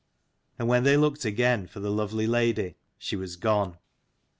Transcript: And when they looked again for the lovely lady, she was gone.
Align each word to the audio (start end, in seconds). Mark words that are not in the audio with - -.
And 0.57 0.67
when 0.67 0.83
they 0.83 0.97
looked 0.97 1.25
again 1.25 1.67
for 1.67 1.79
the 1.79 1.91
lovely 1.91 2.25
lady, 2.25 2.73
she 2.97 3.15
was 3.15 3.35
gone. 3.35 3.77